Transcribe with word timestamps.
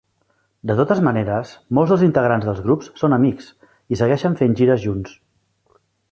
De 0.69 0.75
totes 0.77 1.01
maneres, 1.07 1.51
molts 1.79 1.91
dels 1.93 2.05
integrants 2.07 2.47
dels 2.49 2.61
grups 2.69 2.89
són 3.01 3.15
amics 3.17 3.51
i 3.95 3.99
segueixen 4.01 4.39
fent 4.39 4.57
gires 4.63 4.83
junts. 4.87 5.13